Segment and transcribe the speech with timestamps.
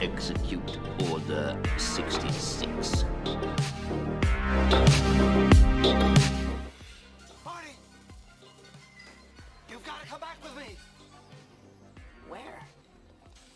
[0.00, 0.78] execute
[1.10, 3.04] Order 66.
[7.44, 7.70] Marty!
[9.70, 10.76] You've got to come back with me!
[12.28, 12.60] Where?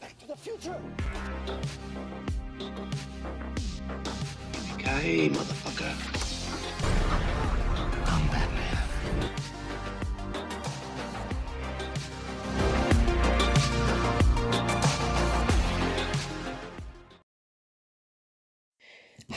[0.00, 0.76] Back to the future!
[4.74, 6.19] Okay, motherfucker.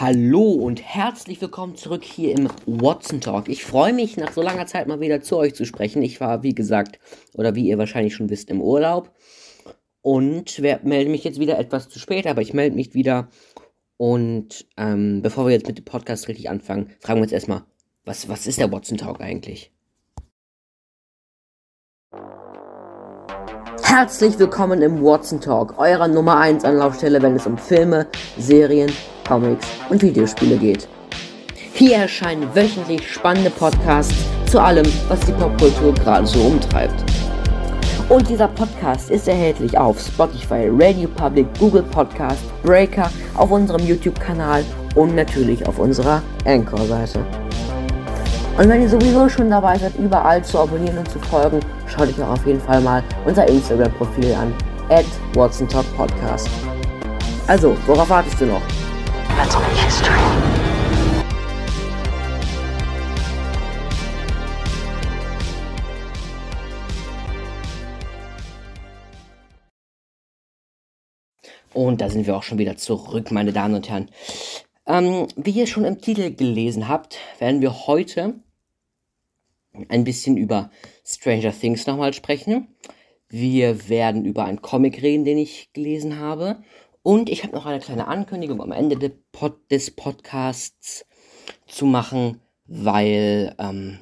[0.06, 3.48] Hallo und herzlich willkommen zurück hier im Watson Talk.
[3.48, 6.02] Ich freue mich, nach so langer Zeit mal wieder zu euch zu sprechen.
[6.02, 7.00] Ich war, wie gesagt,
[7.36, 9.16] oder wie ihr wahrscheinlich schon wisst, im Urlaub
[10.02, 13.30] und melde mich jetzt wieder etwas zu spät, aber ich melde mich wieder.
[13.96, 17.64] Und ähm, bevor wir jetzt mit dem Podcast richtig anfangen, fragen wir uns erstmal,
[18.04, 19.73] was, was ist der Watson Talk eigentlich?
[23.96, 28.08] Herzlich willkommen im Watson Talk, eurer Nummer 1 Anlaufstelle, wenn es um Filme,
[28.40, 28.92] Serien,
[29.28, 30.88] Comics und Videospiele geht.
[31.74, 34.16] Hier erscheinen wöchentlich spannende Podcasts
[34.48, 36.96] zu allem, was die Popkultur gerade so umtreibt.
[38.10, 44.66] Und dieser Podcast ist erhältlich auf Spotify, Radio Public, Google Podcast, Breaker, auf unserem YouTube-Kanal
[44.96, 47.43] und natürlich auf unserer Anchor-Seite.
[48.56, 52.22] Und wenn ihr sowieso schon dabei seid, überall zu abonnieren und zu folgen, schaut euch
[52.22, 54.54] auch auf jeden Fall mal unser Instagram-Profil an,
[54.90, 55.06] at
[55.98, 56.48] Podcast.
[57.48, 58.62] Also, worauf wartest du noch?
[59.38, 60.14] Let's make history.
[71.74, 74.10] Und da sind wir auch schon wieder zurück, meine Damen und Herren.
[74.86, 78.36] Ähm, wie ihr schon im Titel gelesen habt, werden wir heute
[79.90, 80.70] ein bisschen über
[81.06, 82.68] Stranger Things nochmal sprechen.
[83.30, 86.62] Wir werden über einen Comic reden, den ich gelesen habe.
[87.02, 91.06] Und ich habe noch eine kleine Ankündigung am Ende de Pod des Podcasts
[91.66, 94.00] zu machen, weil, ähm,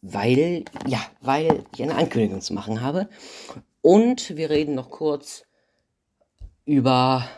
[0.00, 3.08] weil, ja, weil ich eine Ankündigung zu machen habe.
[3.82, 5.44] Und wir reden noch kurz
[6.64, 7.28] über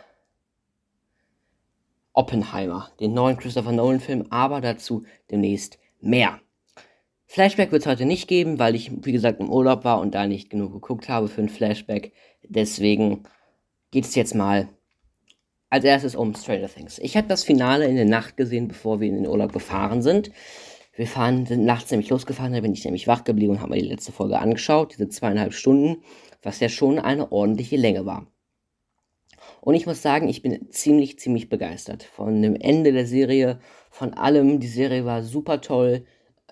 [2.13, 6.41] Oppenheimer, den neuen Christopher Nolan-Film, aber dazu demnächst mehr.
[7.27, 10.27] Flashback wird es heute nicht geben, weil ich, wie gesagt, im Urlaub war und da
[10.27, 12.13] nicht genug geguckt habe für ein Flashback.
[12.43, 13.23] Deswegen
[13.91, 14.69] geht es jetzt mal
[15.71, 16.99] als erstes um Stranger Things.
[16.99, 20.31] Ich habe das Finale in der Nacht gesehen, bevor wir in den Urlaub gefahren sind.
[20.95, 23.81] Wir fahren, sind nachts nämlich losgefahren, da bin ich nämlich wach geblieben und habe mir
[23.81, 26.03] die letzte Folge angeschaut, diese zweieinhalb Stunden,
[26.43, 28.27] was ja schon eine ordentliche Länge war.
[29.65, 34.13] Und ich muss sagen, ich bin ziemlich, ziemlich begeistert von dem Ende der Serie, von
[34.13, 34.59] allem.
[34.59, 36.05] Die Serie war super toll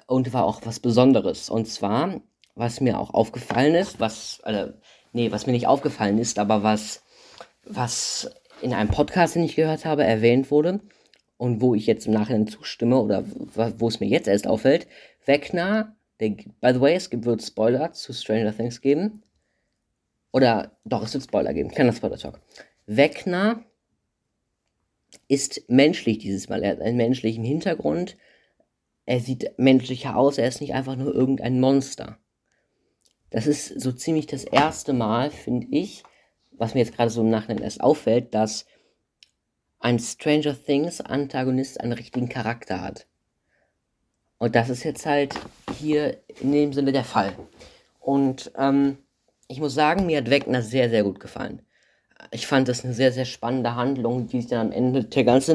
[0.06, 1.50] und war auch was Besonderes.
[1.50, 2.20] Und zwar,
[2.54, 4.72] was mir auch aufgefallen ist, was, also,
[5.12, 7.02] nee, was mir nicht aufgefallen ist, aber was,
[7.64, 8.30] was
[8.62, 10.78] in einem Podcast, den ich gehört habe, erwähnt wurde
[11.36, 13.24] und wo ich jetzt im Nachhinein zustimme oder
[13.78, 14.86] wo es mir jetzt erst auffällt,
[15.26, 19.24] Wegner, der, by the way, es wird Spoiler zu Stranger Things geben.
[20.30, 21.70] Oder doch, es wird Spoiler geben.
[21.70, 22.38] Kleiner Spoiler-Talk.
[22.92, 23.64] Wegner
[25.28, 26.64] ist menschlich dieses Mal.
[26.64, 28.16] Er hat einen menschlichen Hintergrund.
[29.06, 30.38] Er sieht menschlicher aus.
[30.38, 32.18] Er ist nicht einfach nur irgendein Monster.
[33.30, 36.02] Das ist so ziemlich das erste Mal, finde ich,
[36.50, 38.66] was mir jetzt gerade so im Nachhinein erst auffällt, dass
[39.78, 43.06] ein Stranger Things Antagonist einen richtigen Charakter hat.
[44.38, 45.32] Und das ist jetzt halt
[45.78, 47.36] hier in dem Sinne der Fall.
[48.00, 48.98] Und ähm,
[49.46, 51.62] ich muss sagen, mir hat Wegner sehr, sehr gut gefallen
[52.30, 55.52] ich fand das eine sehr, sehr spannende Handlung, die sich dann am Ende der ganze,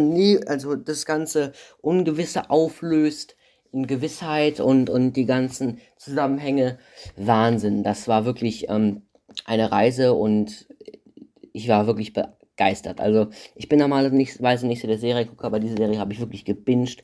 [0.47, 3.35] also das ganze Ungewisse auflöst
[3.71, 6.77] in Gewissheit und, und die ganzen Zusammenhänge.
[7.17, 7.83] Wahnsinn.
[7.83, 9.01] Das war wirklich ähm,
[9.45, 10.67] eine Reise und
[11.51, 13.01] ich war wirklich begeistert.
[13.01, 17.03] Also ich bin normalerweise nicht so der Seriegucker, aber diese Serie habe ich wirklich gebinged.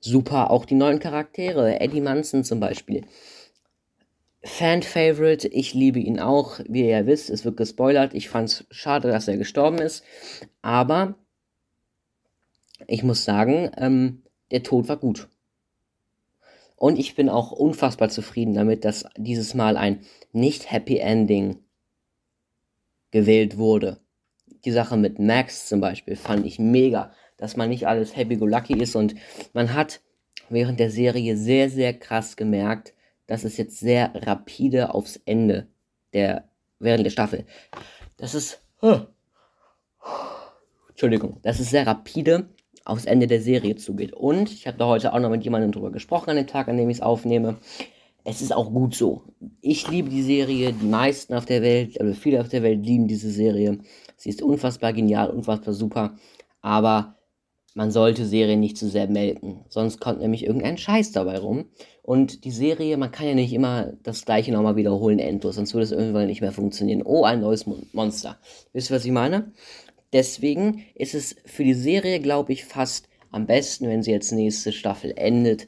[0.00, 3.02] Super, auch die neuen Charaktere, Eddie Munson zum Beispiel.
[4.44, 5.48] Fan-Favorite.
[5.48, 6.60] Ich liebe ihn auch.
[6.68, 8.14] Wie ihr ja wisst, es wird gespoilert.
[8.14, 10.04] Ich fand es schade, dass er gestorben ist.
[10.62, 11.14] Aber
[12.86, 15.28] ich muss sagen, ähm, der Tod war gut.
[16.76, 20.00] Und ich bin auch unfassbar zufrieden damit, dass dieses Mal ein
[20.32, 21.58] nicht-Happy Ending
[23.10, 24.00] gewählt wurde.
[24.64, 28.96] Die Sache mit Max zum Beispiel fand ich mega, dass man nicht alles happy-go-lucky ist
[28.96, 29.14] und
[29.52, 30.00] man hat
[30.48, 32.93] während der Serie sehr, sehr krass gemerkt,
[33.26, 35.68] das ist jetzt sehr rapide aufs Ende
[36.12, 36.48] der,
[36.78, 37.44] während der Staffel.
[38.16, 39.00] Das ist, oh,
[40.88, 42.48] Entschuldigung, das ist sehr rapide
[42.84, 44.12] aufs Ende der Serie zugeht.
[44.12, 46.76] Und ich habe da heute auch noch mit jemandem drüber gesprochen an dem Tag, an
[46.76, 47.56] dem ich es aufnehme.
[48.24, 49.22] es ist auch gut so.
[49.60, 53.08] Ich liebe die Serie, die meisten auf der Welt, also viele auf der Welt lieben
[53.08, 53.78] diese Serie.
[54.16, 56.16] Sie ist unfassbar genial, unfassbar super,
[56.60, 57.16] aber
[57.74, 61.66] man sollte Serien nicht zu sehr melken, sonst kommt nämlich irgendein Scheiß dabei rum.
[62.02, 65.84] Und die Serie, man kann ja nicht immer das gleiche nochmal wiederholen, endlos, sonst würde
[65.84, 67.02] es irgendwann nicht mehr funktionieren.
[67.04, 68.38] Oh, ein neues Monster.
[68.72, 69.52] Wisst ihr, was ich meine?
[70.12, 74.70] Deswegen ist es für die Serie, glaube ich, fast am besten, wenn sie jetzt nächste
[74.70, 75.66] Staffel endet.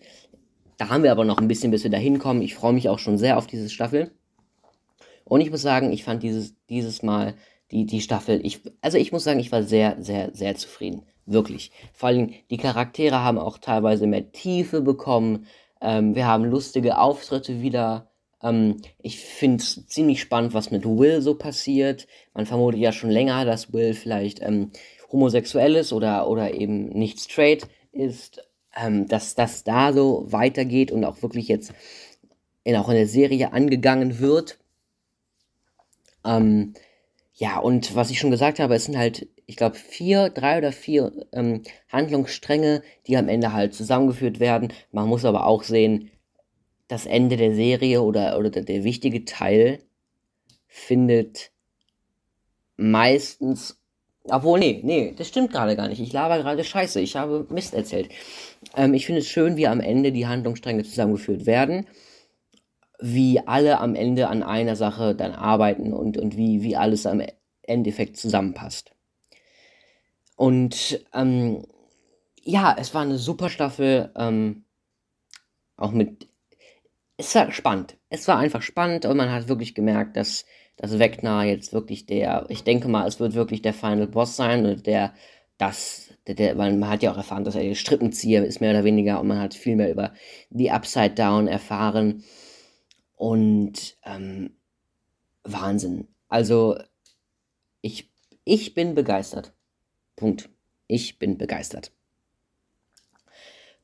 [0.77, 2.43] Da haben wir aber noch ein bisschen, bis wir da hinkommen.
[2.43, 4.13] Ich freue mich auch schon sehr auf diese Staffel.
[5.25, 7.35] Und ich muss sagen, ich fand dieses, dieses Mal
[7.73, 11.03] die, die Staffel, ich, also ich muss sagen, ich war sehr, sehr, sehr zufrieden.
[11.27, 11.73] Wirklich.
[11.93, 15.47] Vor allem, die Charaktere haben auch teilweise mehr Tiefe bekommen.
[15.81, 18.09] Ähm, wir haben lustige Auftritte wieder.
[18.43, 22.07] Ähm, ich finde es ziemlich spannend, was mit Will so passiert.
[22.33, 24.71] Man vermutet ja schon länger, dass Will vielleicht ähm,
[25.11, 28.43] homosexuell ist oder, oder eben nicht straight ist.
[28.79, 31.73] Ähm, dass das da so weitergeht und auch wirklich jetzt
[32.63, 34.59] in, auch in der Serie angegangen wird.
[36.25, 36.75] Ähm,
[37.39, 40.73] ja, und was ich schon gesagt habe, es sind halt, ich glaube, vier, drei oder
[40.73, 41.63] vier ähm,
[41.93, 44.73] Handlungsstränge, die am Ende halt zusammengeführt werden.
[44.91, 46.11] Man muss aber auch sehen,
[46.89, 49.81] das Ende der Serie oder, oder der, wichtige Teil
[50.67, 51.51] findet
[52.79, 53.79] meistens.
[54.25, 56.01] Obwohl, nee, nee, das stimmt gerade gar nicht.
[56.01, 57.01] Ich laber gerade Scheiße.
[57.01, 58.09] Ich habe Mist erzählt.
[58.77, 61.87] Ähm, ich finde es schön, wie am Ende die Handlungsstränge zusammengeführt werden
[63.01, 67.23] wie alle am Ende an einer Sache dann arbeiten und, und wie, wie alles am
[67.63, 68.93] Endeffekt zusammenpasst.
[70.37, 71.67] Und ähm,
[72.43, 74.65] ja, es war eine super Staffel, ähm,
[75.77, 76.29] auch mit,
[77.17, 77.97] es war spannend.
[78.09, 80.45] Es war einfach spannend und man hat wirklich gemerkt, dass,
[80.77, 84.65] dass Vecna jetzt wirklich der, ich denke mal, es wird wirklich der Final Boss sein
[84.65, 85.13] und der,
[85.59, 88.85] das, der, der, man hat ja auch erfahren, dass er der Strippenzieher ist, mehr oder
[88.85, 90.13] weniger, und man hat viel mehr über
[90.51, 92.25] die Upside Down erfahren.
[93.17, 94.57] Und ähm,
[95.43, 96.09] Wahnsinn.
[96.29, 96.79] Also,
[97.81, 98.11] ich,
[98.45, 99.53] ich bin begeistert.
[100.15, 100.49] Punkt.
[100.87, 101.93] Ich bin begeistert.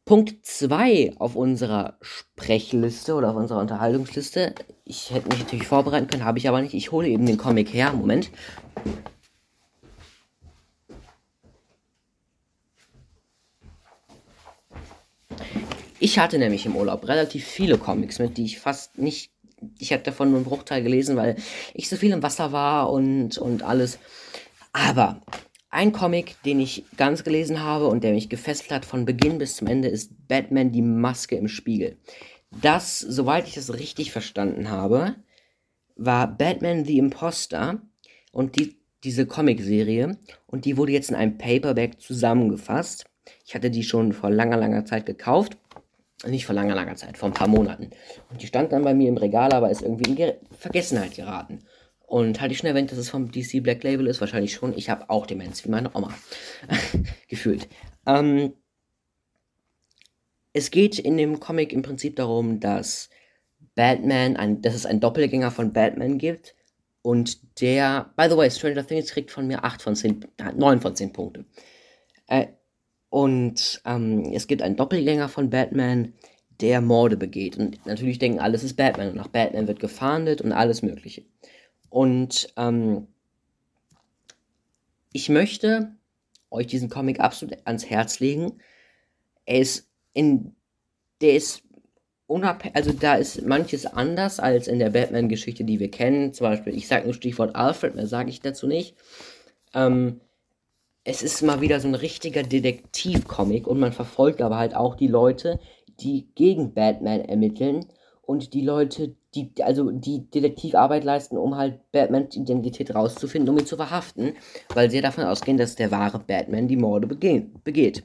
[0.04, 4.54] Punkt 2 auf unserer Sprechliste oder auf unserer Unterhaltungsliste.
[4.84, 6.74] Ich hätte mich natürlich vorbereiten können, habe ich aber nicht.
[6.74, 7.92] Ich hole eben den Comic her.
[7.92, 8.30] Moment.
[16.04, 19.30] Ich hatte nämlich im Urlaub relativ viele Comics mit, die ich fast nicht.
[19.78, 21.36] Ich hatte davon nur einen Bruchteil gelesen, weil
[21.74, 24.00] ich so viel im Wasser war und, und alles.
[24.72, 25.22] Aber
[25.70, 29.54] ein Comic, den ich ganz gelesen habe und der mich gefesselt hat von Beginn bis
[29.54, 31.98] zum Ende, ist Batman die Maske im Spiegel.
[32.50, 35.14] Das, soweit ich das richtig verstanden habe,
[35.94, 37.80] war Batman the Imposter
[38.32, 40.18] und die, diese Comicserie
[40.48, 43.04] und die wurde jetzt in einem Paperback zusammengefasst.
[43.46, 45.56] Ich hatte die schon vor langer, langer Zeit gekauft
[46.26, 47.90] nicht vor langer, langer Zeit, vor ein paar Monaten.
[48.30, 51.60] Und die stand dann bei mir im Regal, aber ist irgendwie in Ger Vergessenheit geraten.
[52.00, 54.20] Und hatte ich schon erwähnt, dass es vom DC Black Label ist?
[54.20, 54.76] Wahrscheinlich schon.
[54.76, 56.12] Ich habe auch Demenz, wie meine Oma.
[57.28, 57.68] Gefühlt.
[58.06, 58.52] Ähm,
[60.52, 63.08] es geht in dem Comic im Prinzip darum, dass
[63.74, 66.54] Batman, ein, dass es einen Doppelgänger von Batman gibt.
[67.00, 70.94] Und der, by the way, Stranger Things kriegt von mir 8 von 10, 9 von
[70.94, 71.46] 10 Punkte.
[72.28, 72.48] Äh,
[73.12, 76.14] und ähm, es gibt einen Doppelgänger von Batman,
[76.62, 77.58] der Morde begeht.
[77.58, 79.10] Und natürlich denken alle, es ist Batman.
[79.10, 81.22] Und nach Batman wird gefahndet und alles Mögliche.
[81.90, 83.08] Und ähm,
[85.12, 85.94] ich möchte
[86.48, 88.62] euch diesen Comic absolut ans Herz legen.
[89.44, 90.56] Er ist in.
[91.20, 91.64] Der ist
[92.26, 92.76] unabhängig.
[92.76, 96.32] Also da ist manches anders als in der Batman-Geschichte, die wir kennen.
[96.32, 98.96] Zum Beispiel, ich sage nur Stichwort Alfred, mehr sage ich dazu nicht.
[99.74, 100.22] Ähm,
[101.04, 105.08] es ist mal wieder so ein richtiger Detektivcomic und man verfolgt aber halt auch die
[105.08, 105.58] Leute,
[106.00, 107.86] die gegen Batman ermitteln
[108.22, 113.66] und die Leute, die also die Detektivarbeit leisten, um halt Batmans Identität rauszufinden, um ihn
[113.66, 114.34] zu verhaften,
[114.74, 118.04] weil sie davon ausgehen, dass der wahre Batman die Morde begeht.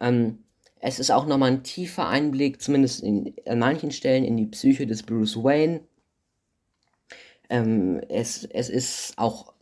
[0.00, 0.38] Ähm,
[0.80, 4.86] es ist auch nochmal ein tiefer Einblick, zumindest in, an manchen Stellen, in die Psyche
[4.86, 5.80] des Bruce Wayne.
[7.48, 9.52] Ähm, es, es ist auch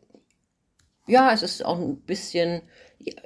[1.06, 2.62] ja, es ist auch ein bisschen,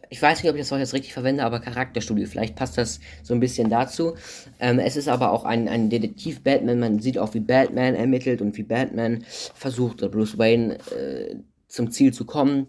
[0.08, 3.00] ich weiß nicht, ob ich das Wort jetzt richtig verwende, aber Charakterstudie, vielleicht passt das
[3.22, 4.14] so ein bisschen dazu.
[4.58, 8.56] Ähm, es ist aber auch ein, ein Detektiv-Batman, man sieht auch, wie Batman ermittelt und
[8.56, 11.36] wie Batman versucht, Bruce Wayne äh,
[11.68, 12.68] zum Ziel zu kommen.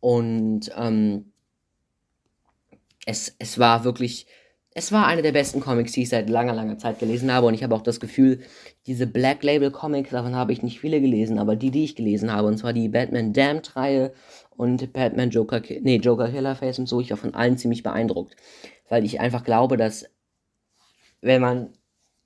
[0.00, 1.32] Und ähm,
[3.06, 4.26] es, es war wirklich
[4.76, 7.46] es war eine der besten Comics, die ich seit langer, langer Zeit gelesen habe.
[7.46, 8.40] Und ich habe auch das Gefühl,
[8.86, 12.32] diese Black Label Comics, davon habe ich nicht viele gelesen, aber die, die ich gelesen
[12.32, 14.12] habe, und zwar die Batman Damned-Reihe
[14.56, 18.34] und Batman Joker, nee, Joker Killer Face und so, ich war von allen ziemlich beeindruckt.
[18.88, 20.06] Weil ich einfach glaube, dass,
[21.20, 21.70] wenn man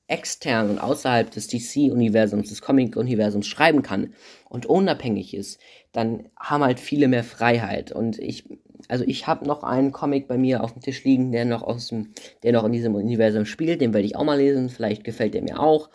[0.07, 4.14] extern und außerhalb des DC-Universums, des Comic-Universums schreiben kann
[4.49, 5.61] und unabhängig ist,
[5.93, 7.93] dann haben halt viele mehr Freiheit.
[7.93, 8.49] Und ich,
[8.89, 11.89] also ich habe noch einen Comic bei mir auf dem Tisch liegen, der noch aus
[11.89, 14.69] dem, der noch in diesem Universum spielt, den werde ich auch mal lesen.
[14.69, 15.91] Vielleicht gefällt der mir auch.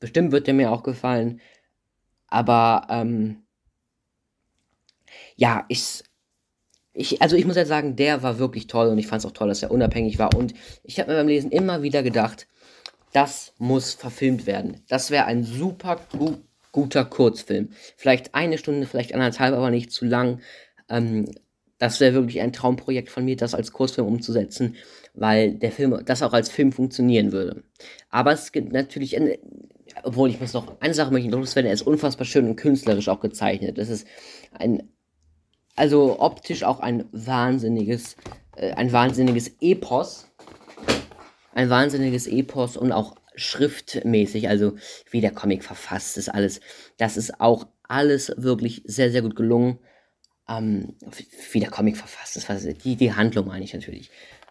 [0.00, 1.40] Bestimmt wird der mir auch gefallen.
[2.28, 3.42] Aber ähm,
[5.36, 6.02] ja, ich,
[6.92, 9.32] ich, also ich muss halt sagen, der war wirklich toll und ich fand es auch
[9.32, 10.34] toll, dass er unabhängig war.
[10.34, 12.46] Und ich habe mir beim Lesen immer wieder gedacht,
[13.12, 14.82] das muss verfilmt werden.
[14.88, 16.36] Das wäre ein super gu
[16.70, 17.70] guter Kurzfilm.
[17.96, 20.42] Vielleicht eine Stunde, vielleicht anderthalb, aber nicht zu lang.
[20.88, 21.26] Ähm,
[21.78, 24.76] das wäre wirklich ein Traumprojekt von mir, das als Kurzfilm umzusetzen,
[25.14, 27.62] weil der Film, das auch als Film funktionieren würde.
[28.10, 29.18] Aber es gibt natürlich,
[30.02, 33.20] obwohl ich muss noch, eine Sache möchte loswerden, er ist unfassbar schön und künstlerisch auch
[33.20, 33.78] gezeichnet.
[33.78, 34.06] Es ist
[34.52, 34.88] ein,
[35.76, 38.16] also optisch auch ein wahnsinniges,
[38.56, 40.28] äh, ein wahnsinniges Epos
[41.58, 44.76] ein wahnsinniges Epos und auch schriftmäßig, also
[45.10, 46.60] wie der Comic verfasst ist, alles.
[46.98, 49.80] Das ist auch alles wirklich sehr, sehr gut gelungen.
[50.48, 50.94] Ähm,
[51.52, 54.10] wie der Comic verfasst ist, was, die, die Handlung meine ich natürlich.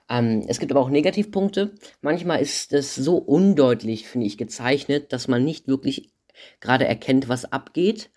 [0.10, 1.74] Ähm, es gibt aber auch Negativpunkte.
[2.02, 6.12] Manchmal ist es so undeutlich, finde ich, gezeichnet, dass man nicht wirklich
[6.60, 8.12] gerade erkennt, was abgeht,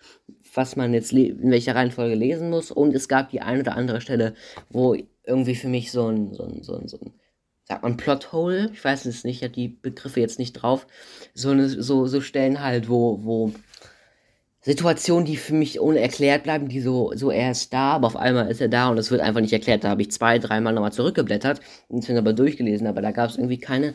[0.55, 2.71] was man jetzt in welcher Reihenfolge lesen muss.
[2.71, 4.35] Und es gab die eine oder andere Stelle,
[4.69, 4.95] wo
[5.25, 7.15] irgendwie für mich so ein, so ein, so ein, so ein
[7.71, 10.89] sagt man Plothole, ich weiß es nicht, ich habe die Begriffe jetzt nicht drauf,
[11.35, 13.53] so, eine, so, so Stellen halt, wo, wo
[14.63, 18.51] Situationen, die für mich unerklärt bleiben, die so, so er ist da, aber auf einmal
[18.51, 19.85] ist er da und es wird einfach nicht erklärt.
[19.85, 23.59] Da habe ich zwei, dreimal nochmal zurückgeblättert es aber durchgelesen, aber da gab es irgendwie
[23.59, 23.95] keine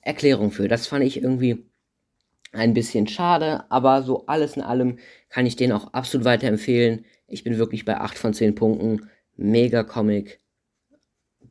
[0.00, 0.68] Erklärung für.
[0.68, 1.66] Das fand ich irgendwie
[2.52, 7.04] ein bisschen schade, aber so alles in allem kann ich den auch absolut weiterempfehlen.
[7.26, 9.10] Ich bin wirklich bei 8 von 10 Punkten.
[9.36, 10.40] Mega Comic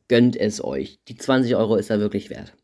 [0.08, 1.00] gönnt es euch.
[1.06, 2.56] Die 20 Euro ist er wirklich wert.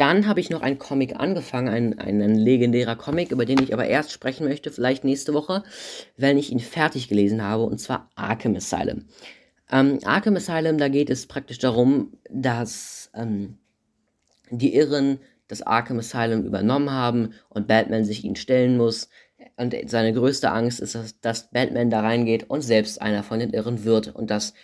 [0.00, 3.74] Dann habe ich noch einen Comic angefangen, ein, ein, ein, legendärer Comic, über den ich
[3.74, 5.62] aber erst sprechen möchte, vielleicht nächste Woche,
[6.16, 9.04] wenn ich ihn fertig gelesen habe, und zwar Arkham Asylum.
[9.70, 13.58] Ähm, Arkham Asylum, da geht es praktisch darum, dass ähm,
[14.50, 19.10] die Irren das Arkham Asylum übernommen haben und Batman sich ihnen stellen muss.
[19.58, 23.50] Und seine größte Angst ist, dass, dass Batman da reingeht und selbst einer von den
[23.50, 24.54] Irren wird und dass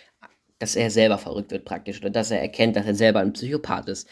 [0.59, 3.87] dass er selber verrückt wird praktisch oder dass er erkennt, dass er selber ein Psychopath
[3.89, 4.07] ist.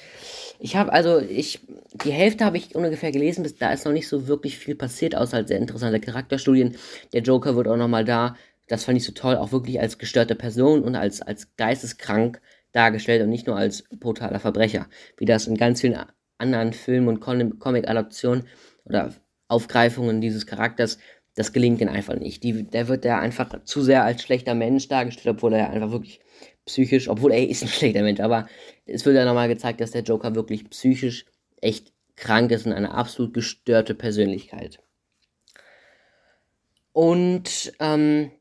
[0.60, 1.60] Ich habe also, ich,
[2.04, 5.16] die Hälfte habe ich ungefähr gelesen, bis da ist noch nicht so wirklich viel passiert,
[5.16, 6.76] außer halt sehr interessante Charakterstudien.
[7.14, 8.36] Der Joker wird auch nochmal da,
[8.68, 13.24] das fand ich so toll, auch wirklich als gestörte Person und als, als geisteskrank dargestellt
[13.24, 14.88] und nicht nur als brutaler Verbrecher,
[15.18, 15.98] wie das in ganz vielen
[16.38, 18.44] anderen Filmen und Comic-Adaptionen
[18.86, 19.14] oder
[19.48, 20.98] Aufgreifungen dieses Charakters
[21.36, 22.44] das gelingt ihm einfach nicht.
[22.44, 26.22] Die, der wird da einfach zu sehr als schlechter Mensch dargestellt, obwohl er einfach wirklich
[26.66, 28.48] psychisch, obwohl er ist ein schlechter Mensch, aber
[28.86, 31.26] es wird ja nochmal gezeigt, dass der Joker wirklich psychisch
[31.62, 34.80] echt krank ist und eine absolut gestörte Persönlichkeit.
[36.94, 38.32] Und ähm,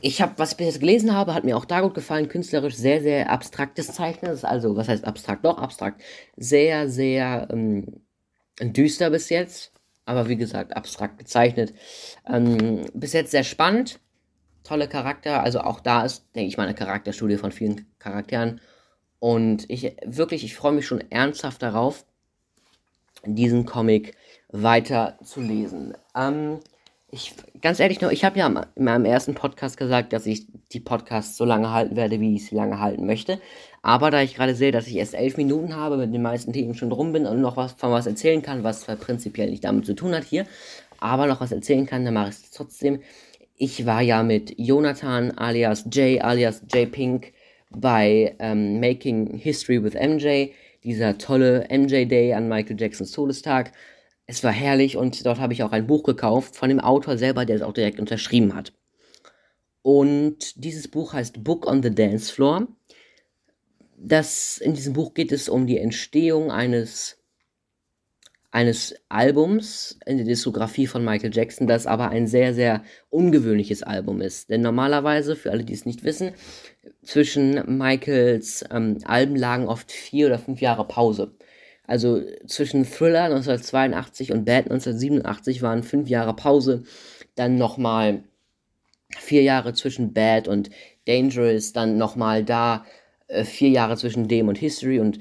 [0.00, 2.76] ich habe, was ich bis jetzt gelesen habe, hat mir auch da gut gefallen, künstlerisch
[2.76, 4.30] sehr, sehr abstraktes Zeichnen.
[4.30, 5.44] Das ist also, was heißt abstrakt?
[5.44, 6.02] Doch, abstrakt.
[6.36, 8.00] Sehr, sehr ähm,
[8.60, 9.77] düster bis jetzt
[10.08, 11.74] aber wie gesagt, abstrakt gezeichnet.
[12.26, 14.00] Ähm, bis jetzt sehr spannend,
[14.64, 18.62] tolle Charakter, also auch da ist, denke ich mal, eine Charakterstudie von vielen Charakteren.
[19.18, 22.06] Und ich wirklich, ich freue mich schon ernsthaft darauf,
[23.24, 24.16] diesen Comic
[24.48, 25.94] weiter zu lesen.
[26.16, 26.60] Ähm,
[27.10, 30.80] ich, ganz ehrlich noch, ich habe ja in meinem ersten Podcast gesagt, dass ich die
[30.80, 33.40] Podcasts so lange halten werde, wie ich sie lange halten möchte.
[33.82, 36.74] Aber da ich gerade sehe, dass ich erst elf Minuten habe, mit den meisten Themen
[36.74, 39.86] schon drum bin und noch was von was erzählen kann, was zwar prinzipiell nicht damit
[39.86, 40.46] zu tun hat hier,
[41.00, 43.00] aber noch was erzählen kann, dann mache ich es trotzdem.
[43.56, 47.32] Ich war ja mit Jonathan alias Jay alias J Pink
[47.70, 50.48] bei ähm, Making History with MJ,
[50.84, 53.72] dieser tolle MJ Day an Michael Jacksons Todestag.
[54.28, 57.44] Es war herrlich und dort habe ich auch ein Buch gekauft von dem Autor selber,
[57.44, 58.72] der es auch direkt unterschrieben hat.
[59.82, 62.68] Und dieses Buch heißt Book on the Dance Floor
[63.98, 67.18] das, in diesem Buch geht es um die Entstehung eines,
[68.50, 74.20] eines Albums in der Diskografie von Michael Jackson, das aber ein sehr, sehr ungewöhnliches Album
[74.20, 74.50] ist.
[74.50, 76.32] Denn normalerweise, für alle, die es nicht wissen,
[77.02, 81.34] zwischen Michaels ähm, Alben lagen oft vier oder fünf Jahre Pause.
[81.88, 86.84] Also zwischen Thriller 1982 und Bad 1987 waren fünf Jahre Pause.
[87.34, 88.22] Dann nochmal
[89.16, 90.70] vier Jahre zwischen Bad und
[91.06, 92.84] Dangerous, dann nochmal da
[93.26, 95.18] äh, vier Jahre zwischen dem und History und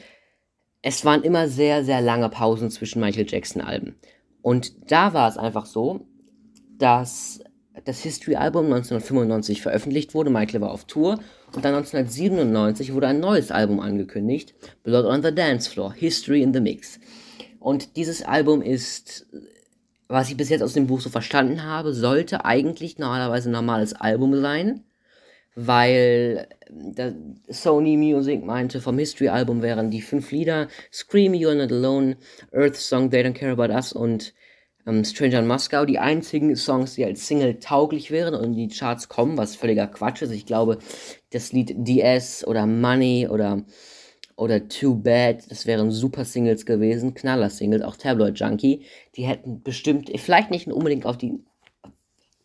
[0.81, 3.95] es waren immer sehr, sehr lange Pausen zwischen Michael Jackson-Alben.
[4.41, 6.05] Und da war es einfach so,
[6.77, 7.39] dass
[7.85, 10.29] das History-Album 1995 veröffentlicht wurde.
[10.29, 11.19] Michael war auf Tour.
[11.53, 14.53] Und dann 1997 wurde ein neues Album angekündigt.
[14.83, 15.93] Blood on the Dance Floor.
[15.93, 16.99] History in the Mix.
[17.59, 19.25] Und dieses Album ist,
[20.07, 23.93] was ich bis jetzt aus dem Buch so verstanden habe, sollte eigentlich normalerweise ein normales
[23.93, 24.83] Album sein.
[25.55, 26.47] Weil
[27.47, 32.17] Sony Music meinte, vom History-Album wären die fünf Lieder Scream, You're Not Alone,
[32.51, 34.33] Earth Song, They Don't Care About Us und
[34.87, 38.69] ähm, Stranger in Moscow die einzigen Songs, die als Single tauglich wären und in die
[38.69, 40.31] Charts kommen, was völliger Quatsch ist.
[40.31, 40.79] Ich glaube,
[41.31, 43.63] das Lied DS oder Money oder,
[44.35, 48.85] oder Too Bad, das wären super Singles gewesen, Knaller-Singles, auch Tabloid Junkie.
[49.15, 51.43] Die hätten bestimmt, vielleicht nicht unbedingt auf die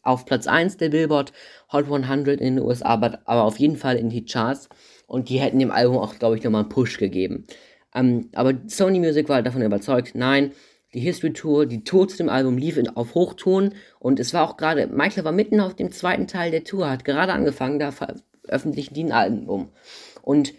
[0.05, 1.33] auf Platz 1 der Billboard
[1.73, 4.69] Hot 100 in den USA, aber, aber auf jeden Fall in die Charts.
[5.07, 7.47] Und die hätten dem Album auch, glaube ich, nochmal einen Push gegeben.
[7.95, 10.53] Ähm, aber Sony Music war halt davon überzeugt, nein,
[10.95, 14.49] die History Tour, die Tour zu dem Album lief in, auf Hochton und es war
[14.49, 17.93] auch gerade, Michael war mitten auf dem zweiten Teil der Tour, hat gerade angefangen, da
[17.93, 19.71] veröffentlichen die ein Album.
[20.21, 20.55] Und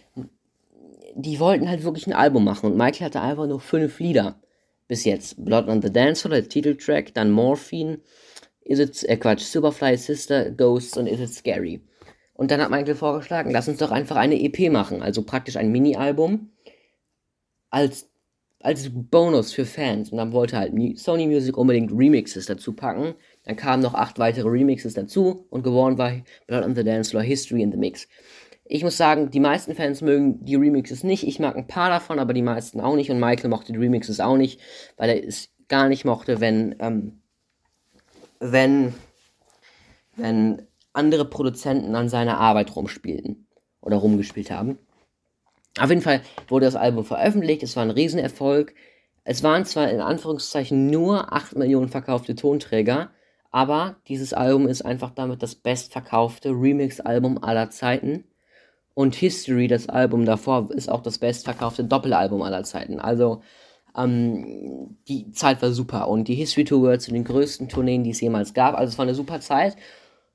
[1.15, 4.41] die wollten halt wirklich ein Album machen und Michael hatte einfach nur fünf Lieder
[4.87, 5.43] bis jetzt.
[5.43, 7.99] Blood on the Dance der Titeltrack, dann Morphine,
[8.61, 11.81] Is It, äh Quatsch, Superfly Sister, Ghosts und Is It Scary.
[12.33, 15.71] Und dann hat Michael vorgeschlagen, lass uns doch einfach eine EP machen, also praktisch ein
[15.71, 16.49] Mini-Album
[17.69, 18.09] als
[18.63, 20.09] als Bonus für Fans.
[20.09, 23.13] Und dann wollte halt Sony Music unbedingt Remixes dazu packen.
[23.43, 26.13] Dann kamen noch acht weitere Remixes dazu und gewonnen war
[26.47, 28.07] Blood on the Dance Floor History in the Mix.
[28.63, 31.27] Ich muss sagen, die meisten Fans mögen die Remixes nicht.
[31.27, 33.11] Ich mag ein paar davon, aber die meisten auch nicht.
[33.11, 34.61] Und Michael mochte die Remixes auch nicht,
[34.95, 37.21] weil er es gar nicht mochte, wenn, ähm,
[38.39, 38.93] wenn,
[40.15, 40.61] wenn
[40.93, 43.45] andere Produzenten an seiner Arbeit rumspielten
[43.81, 44.77] oder rumgespielt haben.
[45.79, 48.73] Auf jeden Fall wurde das Album veröffentlicht, es war ein Riesenerfolg.
[49.23, 53.09] Es waren zwar in Anführungszeichen nur 8 Millionen verkaufte Tonträger,
[53.51, 58.25] aber dieses Album ist einfach damit das bestverkaufte Remix-Album aller Zeiten.
[58.95, 62.99] Und History, das Album davor, ist auch das bestverkaufte Doppelalbum aller Zeiten.
[62.99, 63.41] Also,
[63.97, 66.07] ähm, die Zeit war super.
[66.09, 68.75] Und die History Tour gehört zu den größten Tourneen, die es jemals gab.
[68.75, 69.75] Also, es war eine super Zeit.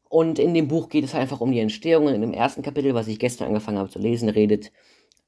[0.08, 2.08] Und in dem Buch geht es einfach um die Entstehung.
[2.08, 4.72] In dem ersten Kapitel, was ich gestern angefangen habe zu lesen, redet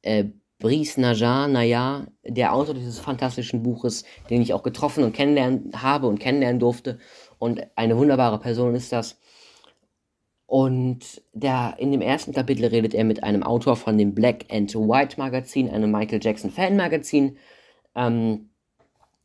[0.03, 0.25] äh,
[0.59, 6.07] Brice Najar, naja, der Autor dieses fantastischen Buches, den ich auch getroffen und kennenlernen habe
[6.07, 6.99] und kennenlernen durfte.
[7.39, 9.19] Und eine wunderbare Person ist das.
[10.47, 14.75] Und der, in dem ersten Kapitel redet er mit einem Autor von dem Black and
[14.75, 17.39] White Magazin, einem Michael Jackson Fan Magazin,
[17.95, 18.51] ähm,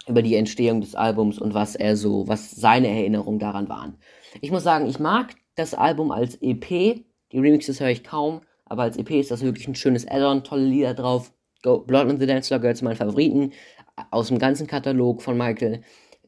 [0.07, 3.97] über die Entstehung des Albums und was er so, was seine Erinnerungen daran waren.
[4.41, 6.69] Ich muss sagen, ich mag das Album als EP.
[7.31, 10.65] Die Remixes höre ich kaum, aber als EP ist das wirklich ein schönes Add-on, tolle
[10.65, 11.31] Lieder drauf.
[11.61, 13.51] Go, Blood on the Dance Floor gehört zu meinen Favoriten
[14.11, 15.81] aus dem ganzen Katalog von Michael.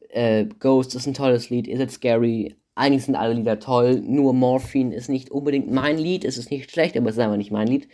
[0.08, 2.56] Äh, Ghost ist ein tolles Lied, Is It Scary?
[2.74, 6.70] Eigentlich sind alle Lieder toll, nur Morphine ist nicht unbedingt mein Lied, es ist nicht
[6.70, 7.88] schlecht, aber es ist einfach nicht mein Lied.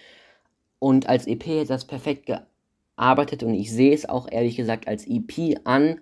[0.79, 5.07] Und als EP ist das perfekt gearbeitet und ich sehe es auch ehrlich gesagt als
[5.07, 6.01] EP an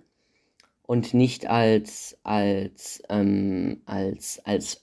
[0.83, 4.82] und nicht als, als, ähm, als, als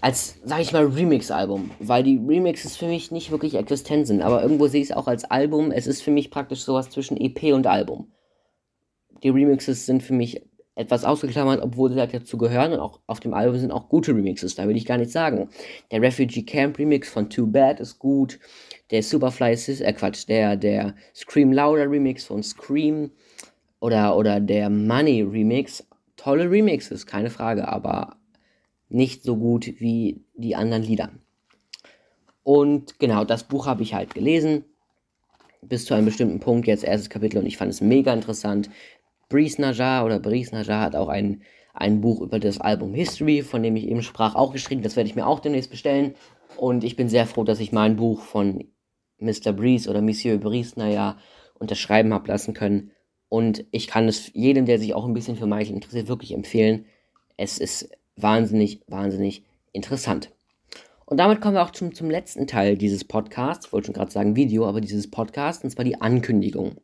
[0.00, 4.42] als, sag ich mal, Remix-Album, weil die Remixes für mich nicht wirklich existent sind, aber
[4.42, 5.70] irgendwo sehe ich es auch als Album.
[5.70, 8.12] Es ist für mich praktisch sowas zwischen EP und Album.
[9.22, 10.42] Die Remixes sind für mich
[10.74, 12.72] etwas ausgeklammert, obwohl sie halt dazu gehören.
[12.72, 15.50] Und auch auf dem Album sind auch gute Remixes, da will ich gar nicht sagen.
[15.90, 18.38] Der Refugee Camp Remix von Too Bad ist gut,
[18.90, 23.10] der Superfly, äh Quatsch, der, der Scream Louder Remix von Scream
[23.80, 28.16] oder, oder der Money Remix, tolle Remixes, keine Frage, aber
[28.92, 31.10] nicht so gut wie die anderen Lieder.
[32.42, 34.64] Und genau, das Buch habe ich halt gelesen.
[35.62, 38.68] Bis zu einem bestimmten Punkt, jetzt erstes Kapitel, und ich fand es mega interessant.
[39.28, 43.62] Brice Najar oder Brice Najar hat auch ein, ein Buch über das Album History, von
[43.62, 44.82] dem ich eben sprach, auch geschrieben.
[44.82, 46.14] Das werde ich mir auch demnächst bestellen.
[46.56, 48.64] Und ich bin sehr froh, dass ich mein Buch von
[49.18, 49.52] Mr.
[49.52, 51.16] Brice oder Monsieur Brice Najar
[51.58, 52.90] unterschreiben habe lassen können.
[53.28, 56.84] Und ich kann es jedem, der sich auch ein bisschen für Michael interessiert, wirklich empfehlen.
[57.38, 60.30] Es ist wahnsinnig, wahnsinnig interessant.
[61.04, 63.66] Und damit kommen wir auch zum, zum letzten Teil dieses Podcasts.
[63.66, 66.76] Ich wollte schon gerade sagen Video, aber dieses Podcast, und zwar die Ankündigung.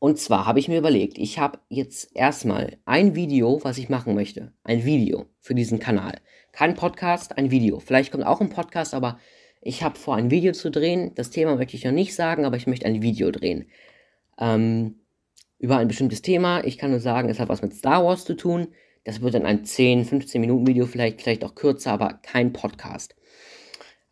[0.00, 4.14] Und zwar habe ich mir überlegt, ich habe jetzt erstmal ein Video, was ich machen
[4.14, 4.52] möchte.
[4.62, 6.20] Ein Video für diesen Kanal.
[6.52, 7.80] Kein Podcast, ein Video.
[7.80, 9.18] Vielleicht kommt auch ein Podcast, aber
[9.60, 11.12] ich habe vor, ein Video zu drehen.
[11.16, 13.66] Das Thema möchte ich noch nicht sagen, aber ich möchte ein Video drehen.
[14.38, 15.00] Ähm,
[15.58, 16.64] über ein bestimmtes Thema.
[16.64, 18.68] Ich kann nur sagen, es hat was mit Star Wars zu tun.
[19.08, 23.16] Das wird dann ein 10, 15 Minuten Video, vielleicht, vielleicht auch kürzer, aber kein Podcast.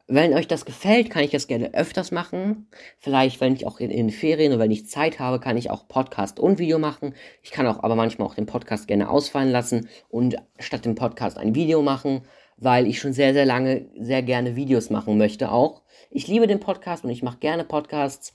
[0.07, 2.71] Wenn euch das gefällt, kann ich das gerne öfters machen.
[2.97, 5.87] Vielleicht, wenn ich auch in, in Ferien oder wenn ich Zeit habe, kann ich auch
[5.87, 7.15] Podcast und Video machen.
[7.43, 11.37] Ich kann auch aber manchmal auch den Podcast gerne ausfallen lassen und statt dem Podcast
[11.37, 12.23] ein Video machen,
[12.57, 15.83] weil ich schon sehr, sehr lange sehr gerne Videos machen möchte auch.
[16.11, 18.35] Ich liebe den Podcast und ich mache gerne Podcasts,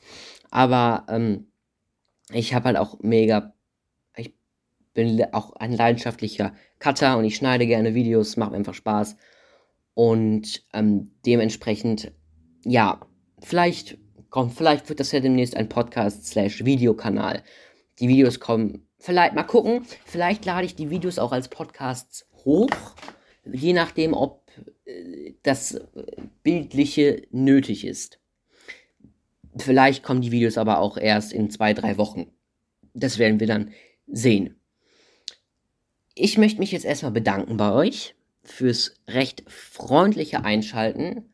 [0.52, 1.48] aber ähm,
[2.32, 3.56] ich habe halt auch mega,
[4.94, 9.16] bin auch ein leidenschaftlicher Cutter und ich schneide gerne Videos, macht mir einfach Spaß.
[9.94, 12.12] Und ähm, dementsprechend,
[12.64, 13.02] ja,
[13.40, 13.98] vielleicht
[14.30, 17.44] kommt, vielleicht wird das ja demnächst ein Podcast slash Videokanal.
[18.00, 22.70] Die Videos kommen, vielleicht mal gucken, vielleicht lade ich die Videos auch als Podcasts hoch,
[23.52, 24.50] je nachdem, ob
[24.86, 25.82] äh, das
[26.44, 28.20] Bildliche nötig ist.
[29.58, 32.32] Vielleicht kommen die Videos aber auch erst in zwei, drei Wochen.
[32.94, 33.72] Das werden wir dann
[34.08, 34.61] sehen.
[36.16, 41.26] Ich möchte mich jetzt erstmal bedanken bei euch fürs recht freundliche Einschalten.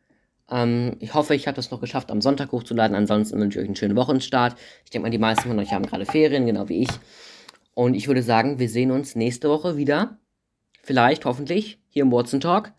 [0.50, 2.96] Ähm, ich hoffe, ich habe das noch geschafft, am Sonntag hochzuladen.
[2.96, 4.58] Ansonsten wünsche ich euch einen schönen Wochenstart.
[4.84, 6.90] Ich denke mal, die meisten von euch haben gerade Ferien, genau wie ich.
[7.74, 10.20] Und ich würde sagen, wir sehen uns nächste Woche wieder.
[10.84, 12.74] Vielleicht, hoffentlich, hier im Watson Talk.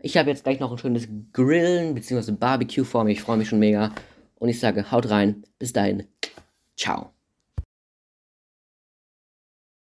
[0.00, 2.32] Ich habe jetzt gleich noch ein schönes Grillen bzw.
[2.32, 3.12] Barbecue vor mir.
[3.12, 3.92] Ich freue mich schon mega.
[4.36, 5.44] Und ich sage, haut rein.
[5.58, 6.06] Bis dahin.
[6.76, 7.15] Ciao.